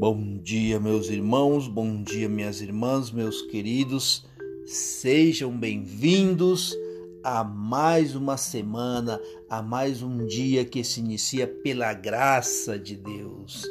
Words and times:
Bom 0.00 0.38
dia, 0.42 0.80
meus 0.80 1.10
irmãos, 1.10 1.68
bom 1.68 2.02
dia, 2.02 2.26
minhas 2.26 2.62
irmãs, 2.62 3.10
meus 3.10 3.42
queridos. 3.42 4.24
Sejam 4.64 5.54
bem-vindos 5.54 6.74
a 7.22 7.44
mais 7.44 8.16
uma 8.16 8.38
semana, 8.38 9.20
a 9.46 9.60
mais 9.60 10.02
um 10.02 10.24
dia 10.26 10.64
que 10.64 10.82
se 10.82 11.00
inicia 11.00 11.46
pela 11.46 11.92
graça 11.92 12.78
de 12.78 12.96
Deus, 12.96 13.70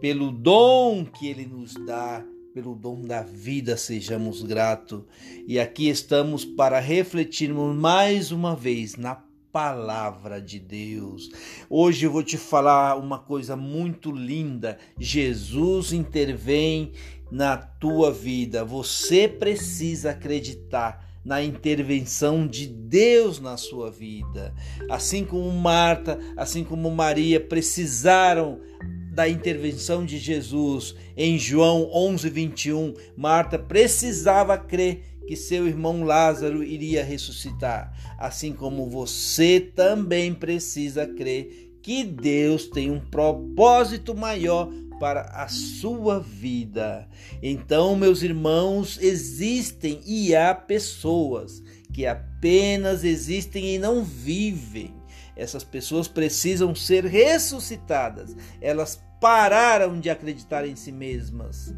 pelo 0.00 0.32
dom 0.32 1.04
que 1.04 1.28
Ele 1.28 1.44
nos 1.44 1.74
dá, 1.84 2.24
pelo 2.54 2.74
dom 2.74 3.02
da 3.02 3.22
vida, 3.22 3.76
sejamos 3.76 4.40
gratos. 4.40 5.02
E 5.46 5.60
aqui 5.60 5.90
estamos 5.90 6.42
para 6.42 6.80
refletirmos 6.80 7.76
mais 7.76 8.32
uma 8.32 8.56
vez 8.56 8.96
na 8.96 9.25
palavra 9.56 10.38
de 10.38 10.58
Deus. 10.58 11.30
Hoje 11.70 12.04
eu 12.04 12.12
vou 12.12 12.22
te 12.22 12.36
falar 12.36 12.94
uma 12.98 13.18
coisa 13.18 13.56
muito 13.56 14.12
linda. 14.12 14.76
Jesus 14.98 15.94
intervém 15.94 16.92
na 17.30 17.56
tua 17.56 18.12
vida. 18.12 18.66
Você 18.66 19.26
precisa 19.26 20.10
acreditar 20.10 21.02
na 21.26 21.42
intervenção 21.42 22.46
de 22.46 22.68
Deus 22.68 23.40
na 23.40 23.56
sua 23.56 23.90
vida. 23.90 24.54
Assim 24.88 25.24
como 25.24 25.50
Marta, 25.50 26.20
assim 26.36 26.62
como 26.62 26.88
Maria 26.88 27.40
precisaram 27.40 28.60
da 29.10 29.28
intervenção 29.28 30.04
de 30.04 30.18
Jesus 30.18 30.94
em 31.16 31.36
João 31.36 31.90
11, 31.92 32.30
21, 32.30 32.94
Marta 33.16 33.58
precisava 33.58 34.56
crer 34.56 35.02
que 35.26 35.34
seu 35.34 35.66
irmão 35.66 36.04
Lázaro 36.04 36.62
iria 36.62 37.02
ressuscitar, 37.02 37.92
assim 38.16 38.52
como 38.52 38.88
você 38.88 39.58
também 39.58 40.32
precisa 40.32 41.08
crer 41.08 41.72
que 41.82 42.04
Deus 42.04 42.66
tem 42.66 42.90
um 42.90 43.00
propósito 43.00 44.14
maior 44.14 44.68
para 44.98 45.22
a 45.22 45.48
sua 45.48 46.20
vida. 46.20 47.08
Então, 47.42 47.96
meus 47.96 48.22
irmãos, 48.22 48.98
existem 49.00 50.00
e 50.06 50.34
há 50.34 50.54
pessoas 50.54 51.62
que 51.92 52.06
apenas 52.06 53.04
existem 53.04 53.74
e 53.74 53.78
não 53.78 54.04
vivem. 54.04 54.94
Essas 55.36 55.64
pessoas 55.64 56.08
precisam 56.08 56.74
ser 56.74 57.04
ressuscitadas. 57.04 58.34
Elas 58.60 59.02
pararam 59.20 59.98
de 59.98 60.10
acreditar 60.10 60.66
em 60.66 60.76
si 60.76 60.92
mesmas, 60.92 61.74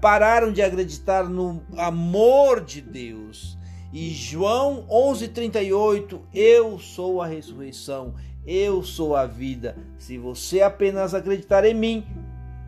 pararam 0.00 0.52
de 0.52 0.62
acreditar 0.62 1.28
no 1.28 1.62
amor 1.76 2.62
de 2.62 2.80
Deus. 2.80 3.58
E 3.92 4.10
João 4.10 4.86
11:38, 4.88 6.20
eu 6.32 6.78
sou 6.78 7.22
a 7.22 7.26
ressurreição, 7.26 8.14
eu 8.46 8.82
sou 8.82 9.14
a 9.14 9.26
vida. 9.26 9.76
Se 9.98 10.18
você 10.18 10.62
apenas 10.62 11.14
acreditar 11.14 11.64
em 11.64 11.74
mim, 11.74 12.04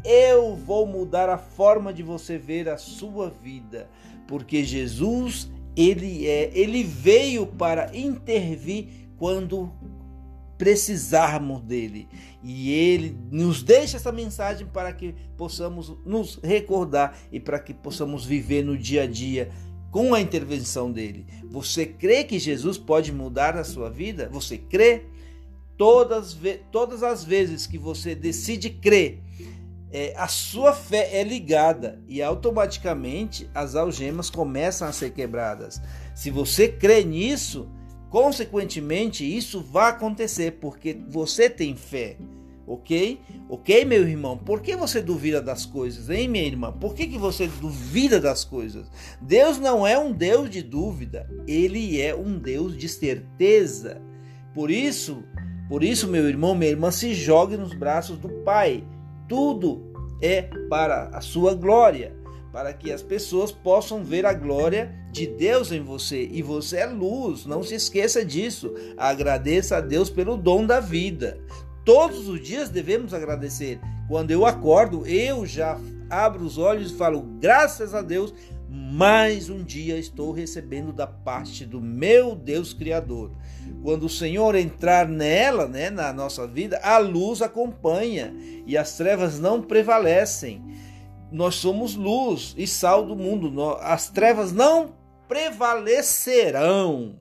eu 0.07 0.55
vou 0.55 0.87
mudar 0.87 1.29
a 1.29 1.39
forma 1.39 1.93
de 1.93 2.03
você 2.03 2.39
ver 2.39 2.69
a 2.69 2.79
sua 2.79 3.29
vida, 3.29 3.89
porque 4.27 4.65
Jesus, 4.65 5.51
ele 5.77 6.27
é, 6.27 6.51
ele 6.55 6.83
veio 6.83 7.47
para 7.47 7.97
intervir 7.97 8.89
quando 9.19 9.73
precisarmos 10.57 11.61
dele. 11.63 12.09
E 12.43 12.73
ele 12.73 13.17
nos 13.31 13.63
deixa 13.63 13.97
essa 13.97 14.13
mensagem 14.13 14.67
para 14.67 14.93
que 14.93 15.15
possamos 15.37 15.93
nos 16.05 16.39
recordar 16.43 17.19
e 17.31 17.39
para 17.41 17.59
que 17.59 17.75
possamos 17.75 18.25
viver 18.25 18.65
no 18.65 18.77
dia 18.77 19.03
a 19.03 19.07
dia 19.07 19.51
com 19.91 20.15
a 20.15 20.21
intervenção 20.21 20.91
dele. 20.93 21.27
Você 21.51 21.87
crê 21.87 22.25
que 22.25 22.39
Jesus 22.39 22.79
pode 22.79 23.13
mudar 23.13 23.57
a 23.57 23.65
sua 23.65 23.91
vida? 23.91 24.29
Você 24.31 24.59
crê? 24.59 25.05
Todas, 25.77 26.37
todas 26.73 27.03
as 27.03 27.23
vezes 27.23 27.67
que 27.67 27.77
você 27.77 28.15
decide 28.15 28.71
crer, 28.71 29.23
é, 29.93 30.15
a 30.17 30.29
sua 30.29 30.73
fé 30.73 31.11
é 31.13 31.23
ligada 31.23 32.01
e 32.09 32.23
automaticamente 32.23 33.49
as 33.55 33.75
algemas 33.75 34.31
começam 34.31 34.89
a 34.89 34.93
ser 34.93 35.11
quebradas. 35.11 35.81
Se 36.15 36.31
você 36.31 36.69
crê 36.69 37.05
nisso, 37.05 37.69
Consequentemente, 38.17 39.25
isso 39.25 39.61
vai 39.61 39.91
acontecer 39.91 40.53
porque 40.53 40.97
você 41.09 41.51
tem 41.51 41.75
fé. 41.75 42.17
Ok? 42.67 43.21
Ok, 43.49 43.85
meu 43.85 44.09
irmão? 44.09 44.37
Por 44.37 44.61
que 44.61 44.75
você 44.75 45.01
duvida 45.01 45.41
das 45.41 45.65
coisas, 45.67 46.11
hein, 46.11 46.27
minha 46.27 46.45
irmã? 46.45 46.73
Por 46.73 46.95
que, 46.95 47.07
que 47.07 47.19
você 47.19 47.47
duvida 47.47 48.19
das 48.19 48.45
coisas? 48.45 48.91
Deus 49.21 49.59
não 49.59 49.87
é 49.87 49.97
um 49.99 50.13
Deus 50.13 50.51
de 50.51 50.63
dúvida, 50.63 51.31
ele 51.47 52.01
é 52.01 52.13
um 52.13 52.39
Deus 52.39 52.77
de 52.77 52.89
certeza. 52.89 54.01
Por 54.53 54.69
isso, 54.71 55.23
por 55.69 55.85
isso, 55.85 56.09
meu 56.09 56.29
irmão, 56.29 56.57
minha 56.57 56.71
irmã, 56.71 56.91
se 56.91 57.15
jogue 57.15 57.57
nos 57.57 57.73
braços 57.73 58.19
do 58.19 58.29
Pai. 58.45 58.83
Tudo 59.29 59.93
é 60.21 60.43
para 60.69 61.09
a 61.13 61.21
sua 61.21 61.55
glória 61.55 62.17
para 62.57 62.73
que 62.73 62.91
as 62.91 63.03
pessoas 63.03 63.53
possam 63.53 64.03
ver 64.03 64.25
a 64.25 64.33
glória 64.33 64.95
de 65.13 65.27
Deus 65.27 65.71
em 65.71 65.83
você. 65.83 66.27
E 66.33 66.41
você 66.41 66.79
é 66.79 66.87
luz, 66.87 67.45
não 67.45 67.63
se 67.63 67.75
esqueça 67.75 68.25
disso. 68.25 68.73
Agradeça 68.97 69.77
a 69.77 69.81
Deus 69.83 70.09
pelo 70.09 70.39
dom 70.39 70.65
da 70.65 70.81
vida. 70.81 71.39
Todos 71.85 72.29
os 72.31 72.41
dias 72.41 72.71
devemos 72.71 73.13
agradecer. 73.13 73.79
Quando 74.09 74.31
eu 74.31 74.47
acordo, 74.47 75.07
eu 75.07 75.45
já 75.45 75.79
abro 76.09 76.45
os 76.45 76.57
olhos 76.57 76.93
e 76.93 76.97
falo: 76.97 77.21
graças 77.39 77.95
a 77.95 78.01
Deus, 78.01 78.33
mais 78.77 79.49
um 79.49 79.63
dia 79.65 79.99
estou 79.99 80.33
recebendo 80.33 80.93
da 80.93 81.07
parte 81.07 81.65
do 81.65 81.81
meu 81.81 82.35
Deus 82.35 82.73
Criador. 82.73 83.33
Quando 83.83 84.05
o 84.05 84.11
Senhor 84.11 84.55
entrar 84.55 85.09
nela, 85.09 85.67
né, 85.67 85.91
na 85.91 86.13
nossa 86.13 86.47
vida, 86.47 86.79
a 86.83 86.99
luz 86.99 87.43
acompanha 87.43 88.35
e 88.67 88.77
as 88.77 88.97
trevas 88.97 89.41
não 89.41 89.63
prevalecem 89.63 90.63
nós 91.31 91.57
somos 91.57 91.95
luz 91.95 92.55
e 92.57 92.67
sal 92.67 93.05
do 93.05 93.15
mundo. 93.17 93.77
As 93.81 94.09
trevas 94.09 94.53
não 94.53 94.97
prevalecerão. 95.29 97.19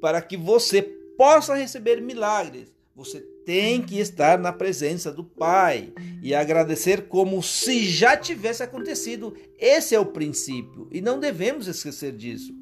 Para 0.00 0.20
que 0.22 0.36
você 0.36 0.82
possa 0.82 1.54
receber 1.54 2.00
milagres, 2.00 2.72
você 2.94 3.20
tem 3.46 3.80
que 3.80 4.00
estar 4.00 4.40
na 4.40 4.52
presença 4.52 5.12
do 5.12 5.22
Pai 5.22 5.92
e 6.20 6.34
agradecer 6.34 7.06
como 7.06 7.40
se 7.40 7.88
já 7.88 8.16
tivesse 8.16 8.60
acontecido. 8.60 9.32
Esse 9.56 9.94
é 9.94 10.00
o 10.00 10.04
princípio 10.04 10.88
e 10.90 11.00
não 11.00 11.20
devemos 11.20 11.68
esquecer 11.68 12.10
disso. 12.12 12.52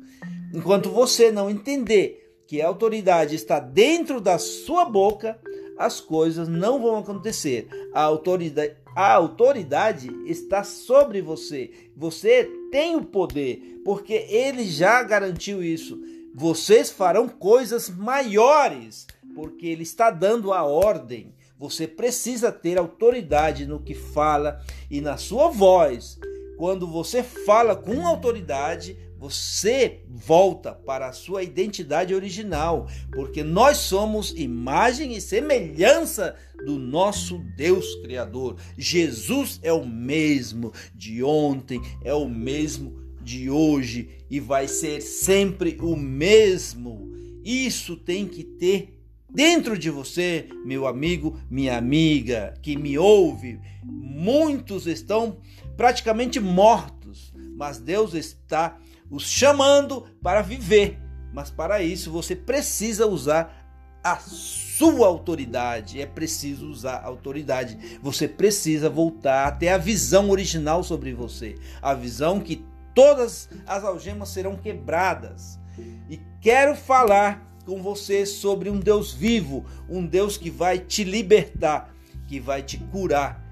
Enquanto 0.52 0.90
você 0.90 1.32
não 1.32 1.48
entender 1.48 2.38
que 2.46 2.60
a 2.60 2.68
autoridade 2.68 3.34
está 3.34 3.58
dentro 3.58 4.20
da 4.20 4.38
sua 4.38 4.84
boca, 4.84 5.40
as 5.78 6.00
coisas 6.00 6.48
não 6.48 6.80
vão 6.80 6.98
acontecer. 6.98 7.66
A 7.94 8.02
autoridade, 8.02 8.76
a 8.94 9.14
autoridade 9.14 10.10
está 10.26 10.62
sobre 10.62 11.22
você. 11.22 11.70
Você 11.96 12.44
tem 12.70 12.94
o 12.94 13.02
poder, 13.02 13.80
porque 13.86 14.12
ele 14.28 14.66
já 14.66 15.02
garantiu 15.02 15.64
isso. 15.64 15.98
Vocês 16.34 16.90
farão 16.90 17.26
coisas 17.26 17.88
maiores, 17.88 19.06
porque 19.34 19.66
ele 19.66 19.82
está 19.82 20.10
dando 20.10 20.52
a 20.52 20.62
ordem. 20.62 21.34
Você 21.58 21.86
precisa 21.86 22.52
ter 22.52 22.78
autoridade 22.78 23.66
no 23.66 23.80
que 23.80 23.94
fala 23.94 24.60
e 24.90 25.00
na 25.00 25.16
sua 25.16 25.48
voz. 25.48 26.18
Quando 26.56 26.86
você 26.86 27.22
fala 27.22 27.74
com 27.74 28.06
autoridade, 28.06 28.96
você 29.18 30.02
volta 30.06 30.72
para 30.72 31.08
a 31.08 31.12
sua 31.12 31.42
identidade 31.42 32.14
original, 32.14 32.86
porque 33.12 33.42
nós 33.42 33.78
somos 33.78 34.32
imagem 34.36 35.14
e 35.14 35.20
semelhança 35.20 36.36
do 36.66 36.78
nosso 36.78 37.38
Deus 37.56 37.94
Criador. 38.02 38.56
Jesus 38.76 39.58
é 39.62 39.72
o 39.72 39.86
mesmo 39.86 40.72
de 40.94 41.24
ontem, 41.24 41.80
é 42.02 42.12
o 42.12 42.28
mesmo 42.28 43.02
de 43.22 43.48
hoje 43.48 44.10
e 44.28 44.38
vai 44.38 44.68
ser 44.68 45.00
sempre 45.00 45.78
o 45.80 45.96
mesmo. 45.96 47.10
Isso 47.42 47.96
tem 47.96 48.28
que 48.28 48.44
ter 48.44 48.93
dentro 49.34 49.76
de 49.76 49.90
você, 49.90 50.48
meu 50.64 50.86
amigo, 50.86 51.38
minha 51.50 51.76
amiga, 51.76 52.54
que 52.62 52.76
me 52.76 52.96
ouve. 52.96 53.60
Muitos 53.82 54.86
estão 54.86 55.38
praticamente 55.76 56.38
mortos, 56.38 57.34
mas 57.56 57.78
Deus 57.78 58.14
está 58.14 58.78
os 59.10 59.28
chamando 59.28 60.06
para 60.22 60.40
viver. 60.40 60.98
Mas 61.32 61.50
para 61.50 61.82
isso 61.82 62.12
você 62.12 62.36
precisa 62.36 63.06
usar 63.06 63.62
a 64.04 64.16
sua 64.18 65.08
autoridade. 65.08 66.00
É 66.00 66.06
preciso 66.06 66.68
usar 66.70 66.98
a 66.98 67.06
autoridade. 67.06 67.98
Você 68.00 68.28
precisa 68.28 68.88
voltar 68.88 69.48
até 69.48 69.72
a 69.72 69.78
visão 69.78 70.30
original 70.30 70.84
sobre 70.84 71.12
você, 71.12 71.56
a 71.82 71.92
visão 71.92 72.38
que 72.38 72.64
todas 72.94 73.48
as 73.66 73.82
algemas 73.82 74.28
serão 74.28 74.54
quebradas. 74.56 75.58
E 76.08 76.20
quero 76.40 76.76
falar 76.76 77.53
com 77.64 77.82
você 77.82 78.26
sobre 78.26 78.70
um 78.70 78.78
Deus 78.78 79.12
vivo, 79.12 79.64
um 79.88 80.04
Deus 80.06 80.36
que 80.36 80.50
vai 80.50 80.78
te 80.78 81.04
libertar, 81.04 81.94
que 82.26 82.38
vai 82.38 82.62
te 82.62 82.78
curar, 82.78 83.42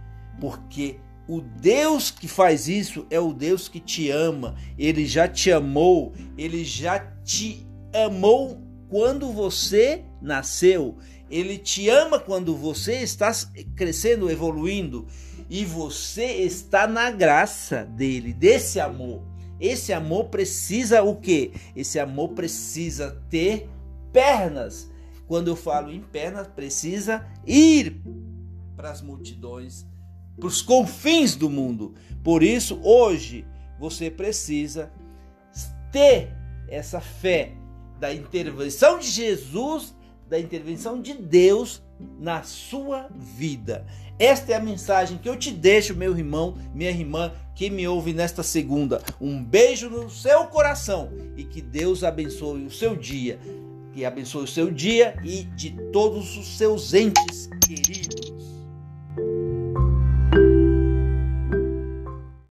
porque 0.40 0.96
o 1.28 1.40
Deus 1.40 2.10
que 2.10 2.26
faz 2.26 2.68
isso 2.68 3.06
é 3.08 3.20
o 3.20 3.32
Deus 3.32 3.68
que 3.68 3.80
te 3.80 4.10
ama. 4.10 4.56
Ele 4.78 5.06
já 5.06 5.28
te 5.28 5.52
amou, 5.52 6.12
ele 6.36 6.64
já 6.64 6.98
te 7.24 7.66
amou 7.94 8.60
quando 8.88 9.32
você 9.32 10.02
nasceu. 10.20 10.96
Ele 11.30 11.56
te 11.56 11.88
ama 11.88 12.18
quando 12.18 12.54
você 12.54 12.96
está 12.96 13.32
crescendo, 13.74 14.30
evoluindo. 14.30 15.06
e 15.48 15.64
você 15.64 16.24
está 16.24 16.86
na 16.86 17.10
graça 17.10 17.84
dele, 17.84 18.32
desse 18.32 18.80
amor. 18.80 19.22
Esse 19.60 19.92
amor 19.92 20.24
precisa 20.24 21.02
o 21.02 21.16
quê? 21.16 21.52
Esse 21.76 21.98
amor 21.98 22.30
precisa 22.30 23.22
ter 23.30 23.68
pernas. 24.12 24.90
Quando 25.26 25.48
eu 25.48 25.56
falo 25.56 25.90
em 25.90 26.00
pernas, 26.00 26.46
precisa 26.46 27.26
ir 27.46 28.02
para 28.76 28.90
as 28.90 29.00
multidões, 29.00 29.86
para 30.36 30.46
os 30.46 30.60
confins 30.60 31.34
do 31.34 31.48
mundo. 31.48 31.94
Por 32.22 32.42
isso, 32.42 32.78
hoje, 32.82 33.46
você 33.78 34.10
precisa 34.10 34.92
ter 35.90 36.34
essa 36.68 37.00
fé 37.00 37.52
da 37.98 38.12
intervenção 38.12 38.98
de 38.98 39.08
Jesus, 39.08 39.94
da 40.28 40.38
intervenção 40.38 41.00
de 41.00 41.14
Deus 41.14 41.82
na 42.18 42.42
sua 42.42 43.08
vida. 43.14 43.86
Esta 44.18 44.52
é 44.52 44.54
a 44.56 44.60
mensagem 44.60 45.18
que 45.18 45.28
eu 45.28 45.36
te 45.36 45.50
deixo, 45.50 45.94
meu 45.94 46.16
irmão, 46.16 46.56
minha 46.74 46.90
irmã, 46.90 47.32
que 47.54 47.70
me 47.70 47.86
ouve 47.86 48.12
nesta 48.12 48.42
segunda. 48.42 49.02
Um 49.20 49.42
beijo 49.42 49.88
no 49.90 50.10
seu 50.10 50.46
coração 50.46 51.10
e 51.36 51.44
que 51.44 51.60
Deus 51.60 52.02
abençoe 52.02 52.64
o 52.64 52.70
seu 52.70 52.96
dia. 52.96 53.38
Que 53.92 54.04
abençoe 54.04 54.44
o 54.44 54.46
seu 54.46 54.70
dia 54.70 55.14
e 55.22 55.44
de 55.54 55.70
todos 55.92 56.36
os 56.36 56.56
seus 56.56 56.94
entes 56.94 57.50
queridos. 57.66 58.21